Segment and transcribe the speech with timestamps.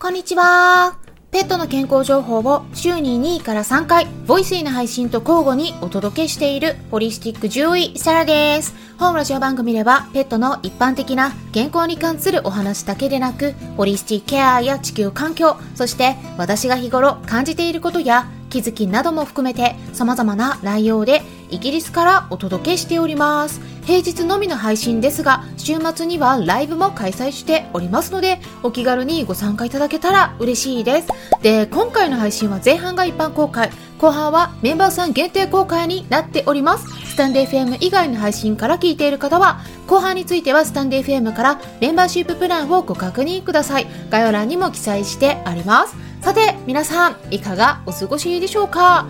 [0.00, 0.96] こんにちは。
[1.32, 8.76] ペットの健康情報を週に2位から3回、ボイスイの配信と交互にお届けしているホリスティック獣医サラです。
[8.96, 23.60] 本ラジオ番組ではペットの一般的な健康に関するお話だけでなく、ホリスティックケアや地球環境、そして私が日頃感じていることや気づきなども含めて様々な内容でイギリスからお届けしております。
[23.88, 31.08] 平日のみの配信ですが、週末にはライブも開催しておりますので、お気軽にご参加いただけたら嬉しいです。
[31.40, 36.86] で、今回の配信は前半が一般公開、後半はメンバーさん限定公開になっております。
[37.06, 43.86] スタンデー FM 以外の配信から聞いている方は、後半についてはスタンデー FM からメンバーシッププランをご確認ください。
[44.10, 45.96] 概要欄にも記載してあります。
[46.20, 49.06] さて、皆さん、いかがお過ごしでしょうか？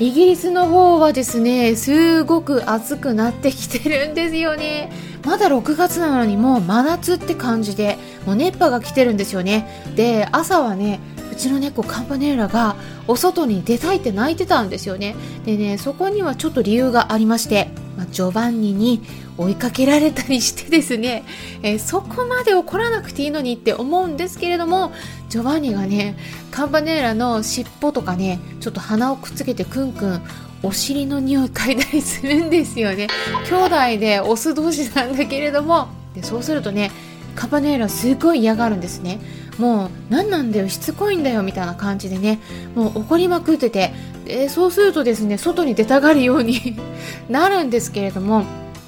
[0.00, 4.90] イギリスの方はですね、すごく暑くなってきてるんですよね。
[5.26, 9.84] まだ6月なのにもう真夏って感じで、もう熱波が来てるんですよね。
[9.96, 11.00] で、朝はね、
[11.30, 12.76] うちの猫カンパネーラが
[13.08, 15.16] お外に出たいって泣いてたんですよね。
[15.44, 17.68] でね、そこにはちょっと理由がありまして、
[18.00, 19.02] まあ、ジョバンニに
[19.36, 21.22] 追いかけられたりしてですね、
[21.62, 24.92] えー、そこまで怒らなくていいのにって思うんですけれども
[25.28, 26.16] ジョバンニがね
[26.50, 30.22] カンパネーラの尻尾とかねちょっと鼻をくっつけてクンクン
[30.62, 33.08] お尻の匂い嗅いだりするんですよね。
[33.48, 36.90] 兄弟でオス同士なんだけれどもでそうするとね
[37.34, 39.20] カンパネーラすごい嫌がるんですね。
[39.58, 42.40] もう何なんだよしつこいんだよみたいな感じでね
[42.74, 43.92] もう怒りまくってて
[44.30, 46.76] でそうするとですね外に出たがるように
[47.28, 48.44] なるんですけれども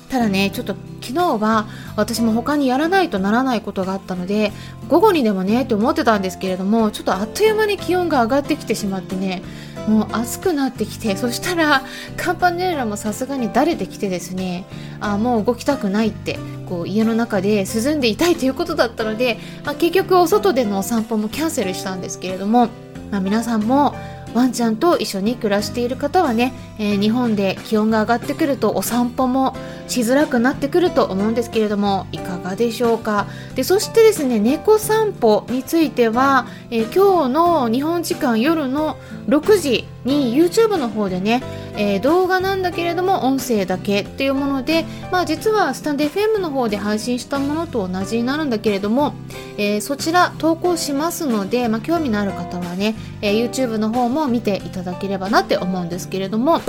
[0.08, 4.52] ただねちょっと昨日は私も他にやらないとならないことがあったので
[4.88, 9.42] 午後にでもねって思ってたんですけれどもちょっとあっという間に気温が上がってきてしまってね
[9.88, 11.82] もう暑くなってきてそしたら
[12.16, 14.64] カンパネラもさすがにだれてきてですね
[15.00, 22.68] あもう動きたくないってこう家の中で涼んでいたいということだったので、まあ、結局お外でのお散歩もキャンセルしたんですけれども、
[23.10, 23.94] まあ、皆さんも
[24.34, 29.54] ワンちゃんと一緒に暮らしている方はね、えー、日本で気温が上がってくるとお散歩も
[29.88, 33.26] しづらくなってくると思うんですけれどもいかがでしょうか？
[33.54, 38.96] でそしてですね猫散歩については、えー、今日の日本時間夜の
[39.28, 41.42] 6時に YouTube の方でね、
[41.76, 49.14] えー、動画なんだけれども音声だけっていうもので、まあ、実はスタンデー FM の方で配信したものと同じになるんだけれども、
[49.56, 56.60] えー、そちら投稿しますので、まあ、興味のある方はね、えー、YouTube の方も見ていただければなって思うんですけれども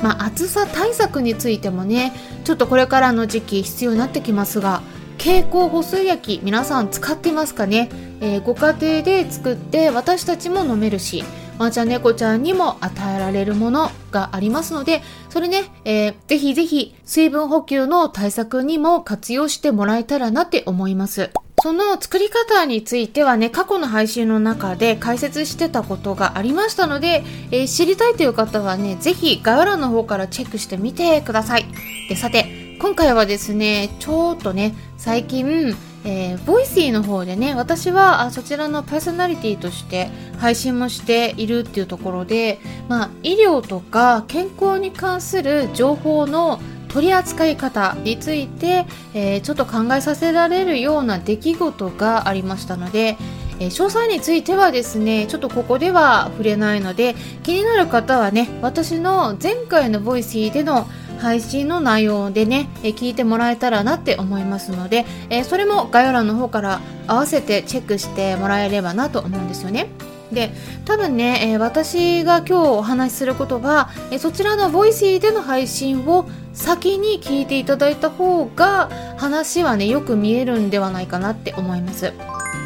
[0.00, 2.12] まあ、暑さ対策についてもね
[2.44, 4.82] ちょっとこれからの時期必要になってきますが
[5.18, 11.24] 経口補水液皆さん使ってますかね、えー、ご家庭で作って私たちも飲めるし
[11.58, 21.30] ワンちゃん猫ちゃんにも与えられるものがありますので、それね、えー、ぜひぜひ水分補給の対策にも活用してもらえたらなって思います。
[21.60, 31.66] その作り方についてはね、過去の配信の中で解説してたことがありましたので、えー、知りたいという方はね、ぜひ概要欄の方からチェックしてみてください。
[32.08, 35.74] で、さて、今回はですね、ちょっとね、最近、
[36.04, 40.08] えー、 Voicy の方でね私はあそちらのパーソナリティとして
[40.38, 53.18] 配信もしているっていうところで、まあ、医療とか健康に関する情報の取り扱い方について、えー、ちょっと考えさせられるような出来事がありましたので、
[53.58, 60.86] えー、詳細についてはですねちょっとここでは触れないので気になる方はね私の前回の Voicy での
[61.18, 69.88] 配信の内容でね、え聞いてもらえたらなって思いますので、えそれも概要欄の方から合わせてチェックしてもらえればなと思うんですよね。
[70.32, 70.52] で
[70.84, 82.12] 多分ね、え、私が今日お話しすることは、え、そちらの Voicy での配信を先に聞いていただいた方が話はねよく見えるんではないかなって思います。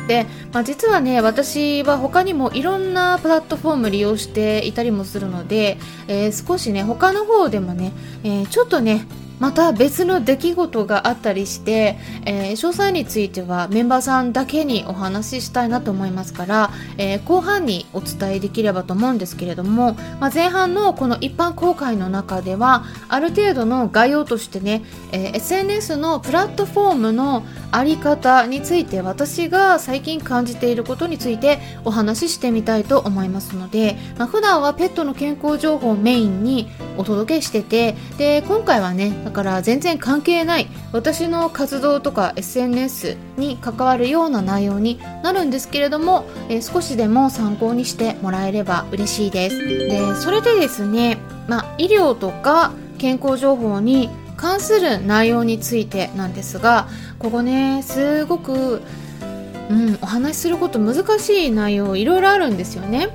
[0.07, 7.93] で、まあ、実はね私は他にもいろんなプラットフォーム利用していたりもするので、えー、少しね他の方でもね、
[8.25, 9.07] えー、ちょっとね
[9.43, 49.59] また別の出来事があったりして、えー、詳細についてはメンバーさんだけにお話ししたいなと思いますから、えー、後半にお伝えできればと思うんですけれども、まあ、前半のこの一般公開の中ではある程度の概要としてね、えー、SNS のプラットフォームのあり方について私が最近感じていることについてお話ししてみたいと思いますので、まあ、普段はペットの健康情報をメインにお届けしててで今回はねだから全然関係ない私の活動とか SNS に関わるような内容になるんですけれども、えー、少しでも参考にしてもらえれば嬉しいです。
[49.67, 54.11] でそれでですね、まあ、医療とか健康情報に
[54.43, 56.89] 関する内容についてなんですが
[57.21, 58.83] ここねすごく
[59.71, 63.09] うん、お話しすること難しい内容いろいろあるんですよね。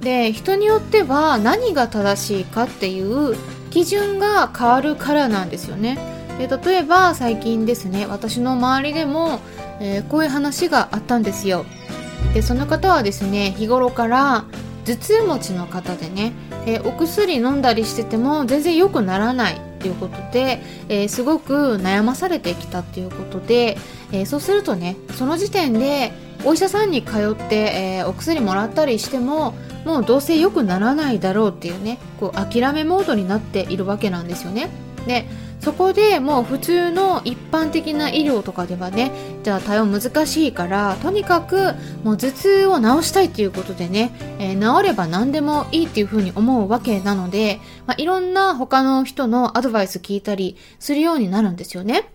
[0.00, 3.36] で人によっては何が正しいかっていう
[3.70, 5.98] 基準が変わるからなんですよね。
[6.38, 9.40] で例えば最近ですね私の周りでも、
[9.80, 11.66] えー、こういう話があったんですよ。
[12.32, 14.44] でその方はですね日頃から
[14.86, 16.32] 頭痛持ちの方でね、
[16.66, 23.76] え、お薬飲んだりしてても全然良くならないっていうことで、えー、すごく悩まされてきたっていうことで、
[24.12, 26.12] えー、そうするとねその時点で
[26.44, 34.70] お医者さんに通って、えー、お薬もらったりしてももうどうせ良くならないだろうっていうねこう諦めモードになっているわけなんですよね。
[35.06, 35.26] で
[35.62, 39.12] そこでもう普通の一般的な医療とかではね
[39.44, 52.10] じゃあ対応難しいからとにかくもう頭痛を治したいっていうことでね、えー、治れば何でもいいっていうふうに思うわけなので、まあ、いろんな他の人のアドバイス聞いたりするようになるんですよね。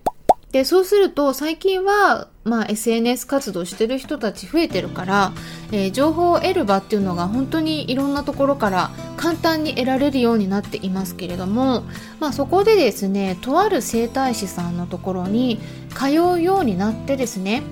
[0.51, 5.33] で、そうすると最近は、まあ、SNS 活動してる人たち増えてるから、
[5.71, 11.83] えー、情報を得る場っていうのが本当にいろんなところから簡単に得られるようになっていますけれども、
[12.19, 15.59] まあ、そこでですねとある整体師さんのところに
[15.89, 17.63] 通うようになってですね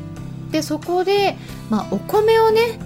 [0.52, 1.38] でそこで、
[1.70, 2.80] まあ、お米をね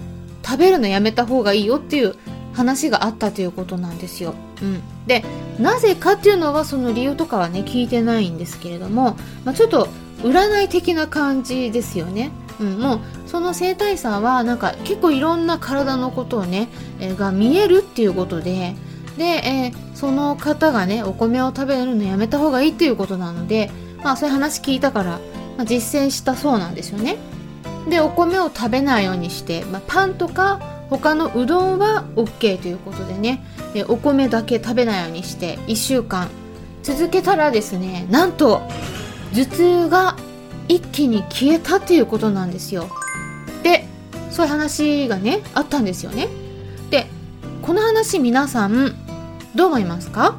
[0.44, 2.14] 食べるのやめた方がいいよっていう
[2.52, 4.34] 話があったということなんですよ。
[4.60, 5.24] うん、で
[5.58, 9.88] なぜかっていうのはその理由とかはね聞いてないんですけれども、まあ、ちょっと
[10.22, 12.30] 占い的な感じですよね。
[12.60, 16.68] うん、もうその生体さはなんか結構いろんな体のことをね、
[17.00, 18.74] えー、が見えるっていうことで
[19.16, 23.70] で、えー、その方がねお米を食べるのやめた方がいいっていうことなので、
[24.04, 25.20] まあ、そういう話聞いたから、
[25.56, 27.16] まあ、実践したそうなんですよね。
[27.88, 36.28] でお米を食べないようにして、まあ、パンとか他のうどんは OK ということでねでお米だけ食べないようにして1週間
[36.82, 38.60] 続けたらですねなんと
[39.34, 40.16] 頭痛が
[40.68, 42.88] 一気に消えたっていうことなんですよ。
[43.62, 43.86] で
[44.30, 46.28] そういう話がねあったんですよね。
[46.90, 47.06] で
[47.62, 48.94] この話皆さん
[49.54, 50.38] どう思いますか？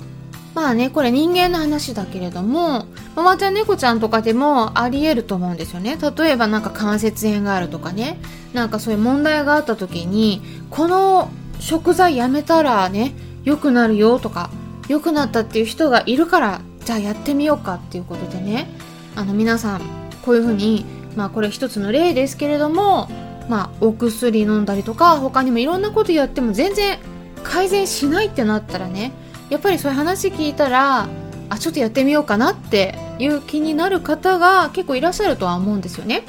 [0.53, 2.85] まあねこれ人間の話だけれども
[3.15, 5.97] ママちゃん猫ちゃんとかでもありえると思うんですよね。
[6.17, 8.19] 例えばなんか関節炎があるとかね。
[8.53, 11.29] なんかそういう問題があった時にこの
[11.59, 13.13] 食材やめたらね
[13.45, 14.49] 良くなるよとか
[14.89, 16.61] 良くなったっていう人がいるから
[16.91, 18.67] じゃあやってみようかっていうことでね
[19.15, 19.81] あの皆さん
[20.23, 20.83] こういうふうに
[21.15, 23.07] まあこれ一つの例ですけれども
[23.47, 26.99] まあお薬飲んだりとか他にもいろんなことやっても全然
[27.43, 29.13] 改善しないってなったらね
[29.49, 31.07] やっぱりそういう話聞いたら
[31.49, 36.23] あちょっとやってみようかなっていう気になる方が結構いらっしゃるとは思うんですよね。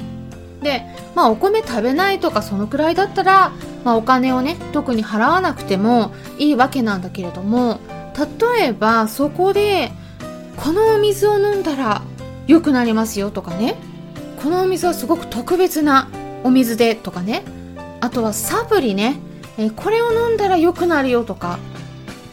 [0.61, 3.51] でまあお米食べないとかそのくらいだったら、
[3.83, 7.81] まあ、お金をね特に払わなくてもいいわけなんだけれども
[8.57, 9.91] 例えばそこで
[10.57, 12.01] このお水を飲んだら
[12.47, 13.75] 良くなりますよとかね。
[14.41, 16.09] このお水はすごく特別な
[16.43, 17.43] お水でとかね。
[18.01, 19.17] あとはサプリね、
[19.57, 21.59] えこれを飲んだら良くなるよとか。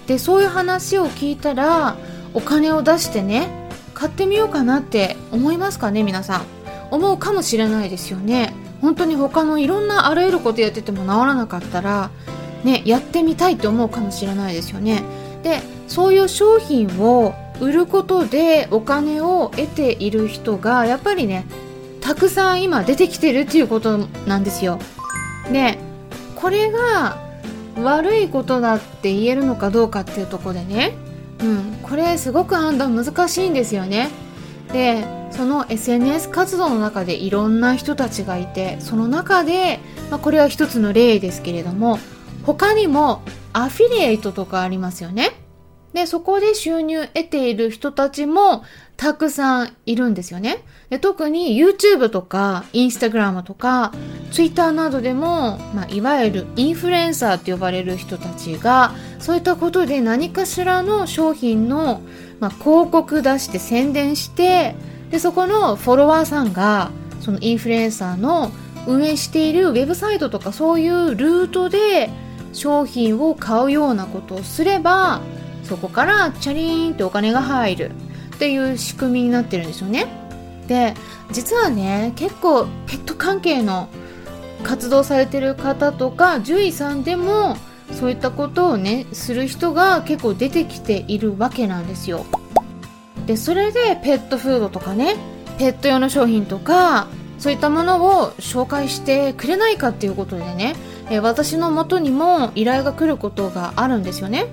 [0.07, 1.97] でそういう話を聞いたら
[2.35, 6.43] お金を出してね買ってみようかなって思いますかね皆さん。
[6.91, 8.53] 思うかもしれないですよね。
[8.81, 12.11] 本当に他のいろんなあらゆることやってても治らなかったら
[12.65, 15.05] ねやってみたいって思うかもしれないですよね。
[15.43, 21.45] でそういう商品を売ることでお金を得ている人がやっぱりね
[22.01, 24.79] たくさん今出てきてるっていうことなんですよ。
[25.53, 25.79] で
[26.35, 27.19] これが
[27.83, 30.95] 悪いことだって言えるのかどうかっていうとこでね
[31.41, 34.09] うんこれすごく判断難しいんですよね。
[34.73, 39.81] でその SNS 活動の中でいろんな人たちがいてその中で、
[40.11, 41.99] まあ、これは一つの例ですけれども
[42.45, 45.33] 他にもアフィリエイトとかありますよね。
[45.93, 48.65] でそこで収入得ている人たちも
[48.97, 50.59] たくさんいるんですよね。
[50.89, 53.93] で特に YouTube とか Instagram とか
[54.31, 62.03] Twitter などでも、まあ、いわゆるインフルエンサーって呼ばれる人たちがそういったことで何かしらの商品の、
[62.41, 64.75] まあ、広告出して宣伝して
[65.11, 68.51] でそこのフォロワーさんがそのインフルエンサーの
[68.87, 72.11] 運営しているウェブサイトとかそういうルートで
[72.53, 75.21] 商品を買うようなことをすれば
[75.71, 77.91] そこからチャリーンってお金が入る
[78.35, 80.09] っていう仕組みになってるんですよね。
[80.67, 80.95] で
[81.31, 83.89] 実はね結構ペット関係の
[84.65, 87.57] 活動されてる方とか獣医さんでも
[87.93, 92.27] そういったことをねする人が結構出てきているわけなんですよ。
[93.27, 95.15] でそれでペットフードとかね
[95.57, 97.07] ペット用の商品とか
[97.39, 100.75] そういったものを紹介してくれないかっていうことでね、
[101.11, 104.49] え私の元にも依頼が来ることがあるんですよね。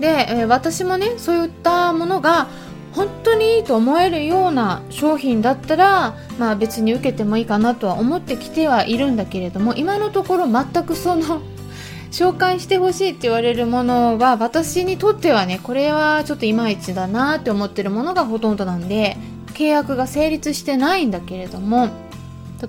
[0.00, 2.48] で、え私もねそういったものが
[2.92, 11.42] 本当にいいと思えるような商品だったら、まあ、別に受けてもいいかなとは思ってきてはいるんだけれども今のところ全くその
[12.10, 19.16] 紹介してほしいって言われるものは私にとってはねこれはちょっといまいちだなって思ってるものがほとんどなんで
[19.54, 21.88] 契約が成立してないんだけれども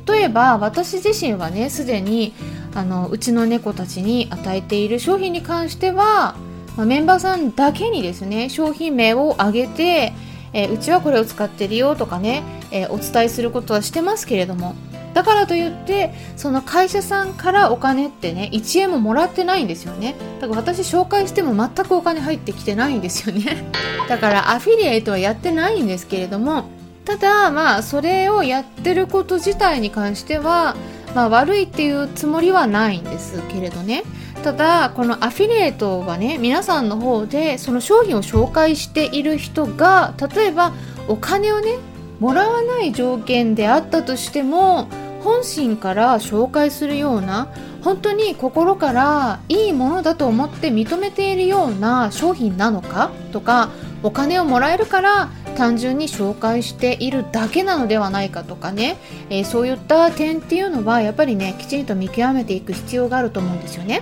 [0.08, 2.34] 例えば私自身はねすでに
[2.76, 6.36] あのうちの猫たちに与えている商品に関しては、
[6.78, 10.14] ま、メンバーさんだけにですね商品名を挙げて、
[10.54, 14.76] えー、うちはこれを使ってるよとかね、えー、お伝えすることはしてますけれども。
[15.14, 20.16] だからといってその会社さんからお金ってね1円ももらってないんですよね。
[20.40, 23.70] だから私紹介しても全くお金入ってきてないんですよね。
[24.08, 26.64] だからアフィリエイトはやってないんですけれども
[27.04, 30.76] ただまあそれをやってること自体に関しては
[31.16, 34.04] まあ、悪いっていうつもりはないんですけれどね。
[34.44, 40.74] ただこのアフィリエイトはね皆さんの方でその商品を紹介している人が例えば
[41.08, 41.78] お金をね
[42.20, 44.88] もらわない条件であったとしても
[45.24, 47.50] 本心から紹介するような
[47.84, 53.70] 本当に心からいいものだと思って認めているような商品なのかとか
[54.04, 58.98] お金をもらえるから単純に紹介しているだけなのではないかとかね、
[59.30, 64.02] えー、そういった点っていうのはやっぱりねきちんと見極めていく必要があると思うんですよね。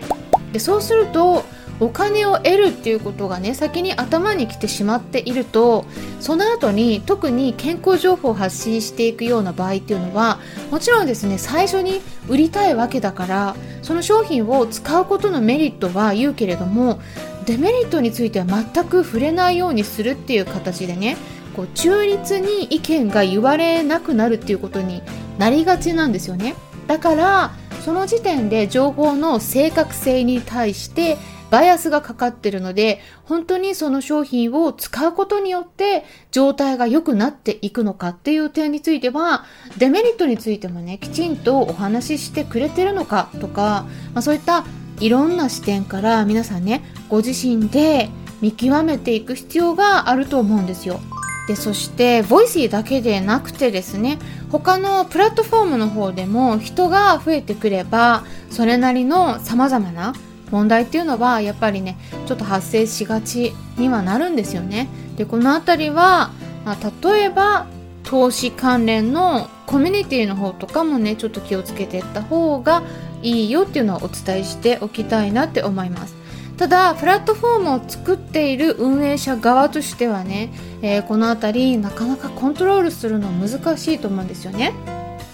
[0.51, 1.44] でそうすると
[1.79, 5.86] お金を得るっていうことがね先に頭に来てしまっていると
[6.20, 10.39] その後に特に健康情報を発信していくような場合っていうのは
[10.72, 17.00] もちろんですね最初に売りたいわけだからその商品を使うことのメリットは言うけれども
[17.46, 21.18] デメリットについては全く触れないようにするっていう形でね
[21.56, 25.01] こう中立に意見が言われなくなるっていうことに
[25.38, 26.56] なりがちなんですよね。
[26.88, 27.51] だから
[27.82, 31.18] その時点で情報の正確性に対して
[31.50, 39.46] バイアスがかかってるので、本当にその商品を使うことによって状態が良くなっていくのかっていう点については、
[39.78, 44.64] デメリットについてもね、きちんとお話ししてくれてるのかとか、まあ、そういった
[45.00, 48.10] いろんな視点から皆さんね、ご自身で
[48.42, 51.00] 見極めていく必要があると思うんですよ。
[51.50, 54.20] でそして Voicy だけでなくてですね
[54.51, 60.13] 他のプラットフォームの方でも人が増えてくればそれなりのさまざまな
[60.51, 64.89] 問題っていうのはやっぱりねちょっと発生しがちにはなるんですよね。
[65.18, 66.29] でこの辺りは、
[66.65, 67.65] まあ、例えば
[68.03, 72.84] 投資関連のコミュニティの方とかもねちょっと気をつけていった方が
[73.24, 76.19] いいよっていうのをお伝えしておきたいなって思います。
[76.60, 80.51] ただプラットフォームを作っている運営者側としてはね、
[80.82, 84.74] えー、この辺りなかなかコントロールするの難しいと思うんですよね。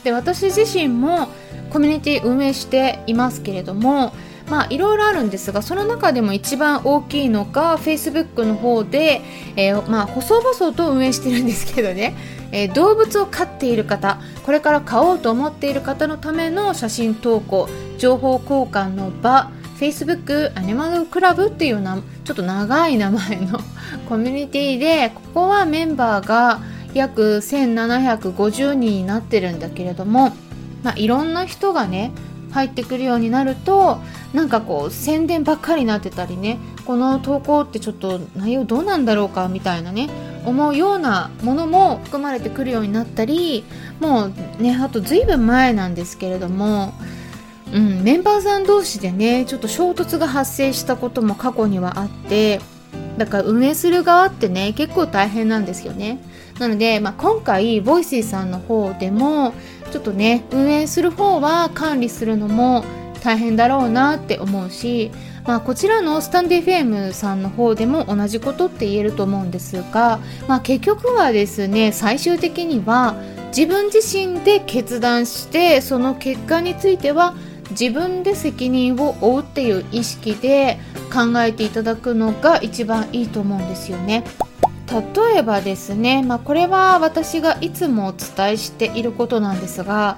[0.04, 1.30] で私自身も
[1.72, 4.14] コミュニティ運営していますけれども
[4.52, 9.22] まあいろいろあるんですがその中でも一番大きいのが Facebook の方で、
[9.56, 12.16] えー、まあ細々と運営してるんですけどね、
[12.52, 17.68] えー、動物を飼っている方これから飼おうと思っている方のための写真投稿
[17.98, 23.60] 情報交換の場 Facebook アニマルクラブっていうなちょっと長い名前の
[24.08, 26.62] コミュニティでここはメンバーが
[26.94, 30.32] 約1750人になってるんだけれども、
[30.84, 32.12] まあ、いろんな人がね
[32.52, 34.00] 入ってくるようになると
[34.34, 40.10] なんかこう宣伝ばっかりになってたりねこの投稿ってちょっと内容どうなんだろうかみたいなね
[40.46, 43.66] 思うようなものも含まれてくるようになったり
[44.00, 46.94] もうねあとずいぶん前なんですけれども
[47.76, 52.62] うん、メンバーさん同士でねちょっと衝突が発生したことも過去にはあって
[53.18, 56.20] だから運営する側ってね結構大変なんですよね。
[56.58, 59.54] なので、まあ、今回 Voicy さんの方でも
[59.92, 62.86] ちょっとね運営する方は管理するのも
[63.22, 65.12] 大変だろうなって思うし、
[65.46, 73.16] まあ、こちらのスタンディ FM さんの方でも同じことって言えると思うんですが、まあ、結局はですね最終的には
[73.48, 77.34] 自分自身で決断してその結果については
[77.72, 80.80] 自分で責任を負うっていう意識で
[81.12, 84.24] 考えていただくのが一番いいと思うんですよね。
[84.92, 90.18] 例えばですね、まあ、これは私がいつもお伝えしていることなんですが、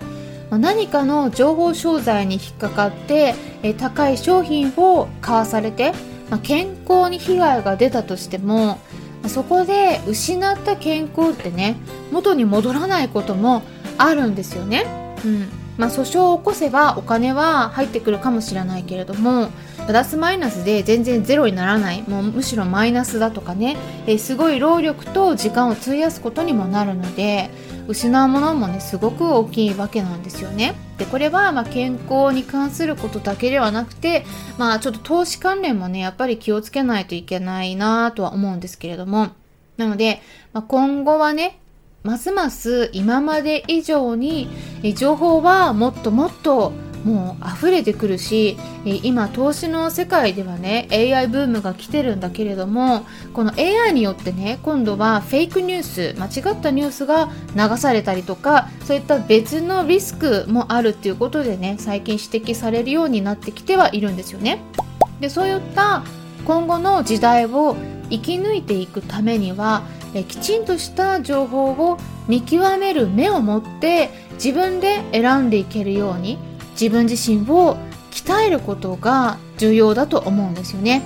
[0.49, 5.93] ま、何かの情報商材に引っかかってえ高い商品を買わされて、
[6.29, 8.79] まあ、健康に被害が出たとしても
[9.27, 11.77] そこで失った健康ってね
[12.11, 13.63] 元に戻らないことも
[13.97, 14.85] あるんですよね。
[15.25, 19.49] うんまあ、訴訟を起こせばお金は入ってくるかもしれないけれども
[19.85, 22.01] プラスマイナスで全然ゼロにならない。
[22.03, 27.49] もうむしろマイナスだとかね、えー、すごい労力と時間を費やすことにもなるので
[27.87, 30.75] 失うものもねすごく大きいわけなんですよね。
[30.97, 34.25] でこれはまあ健康に関することだけではなくて
[34.57, 39.29] まあちょっと投資関連もねやっぱり気をつけないといけないなとは思うんですけれども。
[39.77, 40.21] なので、
[40.53, 41.59] まあ、今後はね、
[42.07, 44.47] ますます今まで以上に
[44.95, 46.71] 情報はもっともっと
[47.03, 64.61] もう溢れてくるし今投資の世界ではね AI ブームが来てるんだけれどもこの AI によってね今度はフェイクニュース間違ったニュースが流されたりとかそういった別のリスクもあるっていうことでね最近指摘されるようになってきてはいるんですよね。
[65.19, 66.03] でそういった
[66.45, 67.75] 今後の時代を
[68.09, 69.83] 生き抜いていくためには
[70.17, 71.97] えきちんとした情報を
[72.27, 76.37] 見極める目を持って自分で選んでいけるように
[76.71, 77.77] 自分自身を
[78.11, 81.03] 鍛えることが重要だと思うんですよね。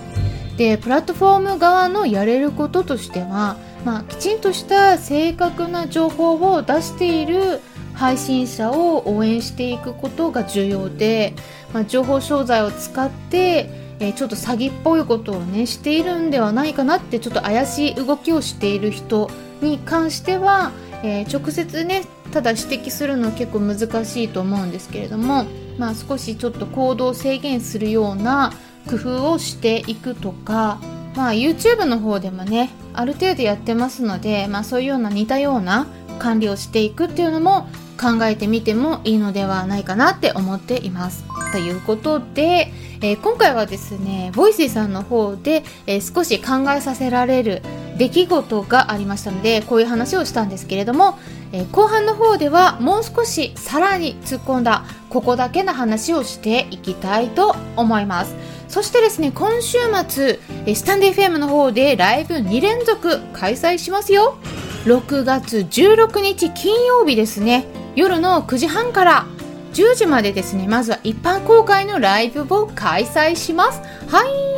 [0.58, 7.62] でプラットフォーム側のやれることとしては、まあ、きちんとした正確な情報を出している
[7.94, 11.34] 配信者を応援していくことが重要で、
[11.74, 19.30] まあ、情報商材を使って、えー、ちょっと詐欺っぽいことをねしているんではないかなってちょっと怪しい動きをしている人
[19.62, 20.72] に関しては、
[21.04, 25.46] えー、直接ねただ指摘するの結構難しいと思うんですけれども、
[25.78, 28.54] まあ、少しちょっと行動を制限するような
[28.90, 30.80] 工夫をしていくとか、
[31.16, 35.86] まあ、YouTube の方でもねある程度やってますので、まあ、そういうような似たような
[36.18, 37.68] 管理をしていくっていうのも
[38.02, 41.24] 考えてみてもいいのではないかなって思っています。
[41.52, 47.62] ということで、えー、今回はですね Voicy さんの方で、えー、少し考えさせられる
[47.98, 51.20] 出来事がありましたのでこういう話をしたんですけれども、
[51.52, 58.36] えー、後半の方ではもう少しさらに突っ込んだここだけの話をしていきたいと思います。
[58.68, 59.78] そしてですね今週
[60.08, 64.38] 末えスタンデー FM の方でライブ2連続開催しますよ。
[64.86, 67.81] 6月16日金曜日ですね。
[67.96, 69.26] 夜の9時半から
[69.74, 70.68] 10時までですね。
[70.68, 73.82] まずは一般公開のライブを開催します。
[74.08, 74.52] はい。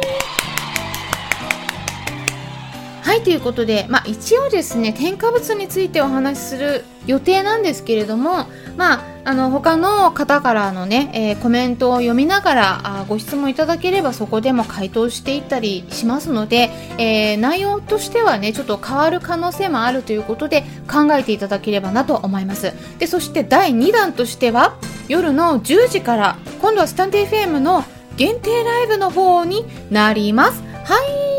[3.01, 22.73] はいということで、まあ、一応ですね添加物についてお話しする予定なんですけれども、まあ、あの他の方からのね、えー、コメントを読みながらあご質問いただければそこでも回答していったりしますので、えー、内容としてはねちょっと変わる可能性もあるということで考えていただければなと思います。
[22.99, 24.75] でそして第2弾としては
[25.07, 27.83] 夜の10時から今度はスタンデー FM の
[28.17, 30.61] 限定ライブの方になります。
[30.83, 31.32] はい。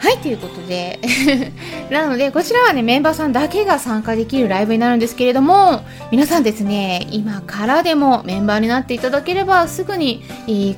[0.00, 0.98] はいということで。
[1.90, 10.22] なのでこちらはねメンバーさんだけが参加できるライブになるんですけれども皆さんですね今からでもメンバーになっていただければすぐに、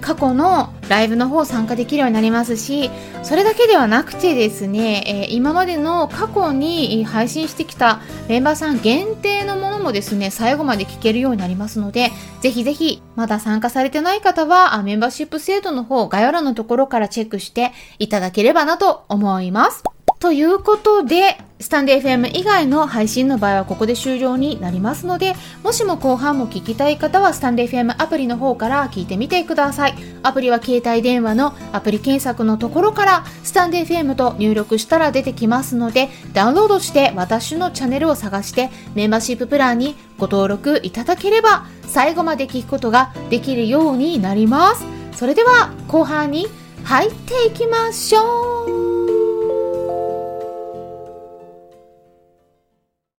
[0.00, 2.90] 過去のライブの方参加できるようになりますし
[3.22, 12.10] それだけではなくてですね、え今までの過去に配信してきたメンバーさん限定のものもですね最後まで聞けるようになりますので
[12.42, 19.91] ぜひぜひまだ参加されてない方はメンバーシップ制度の方概要欄のところからチェックしていただければなと思います。
[20.22, 29.94] ということで、スタンデー FM 以外の配信の場合はここで終了になりますので、もしも後半も聞きたい方はスタンデー FM アプリの方から聞いてみてください。
[30.22, 44.86] アプリは携帯電話のアプリ検索のところからスタンデー FM と入力したら出てきますので、ダウンロードして私のチャンネルを探してメンバーシッププランにご登録いただければ最後まで聞くことができるようになります。
[45.16, 46.46] それでは後半に
[46.84, 48.91] 入っていきましょう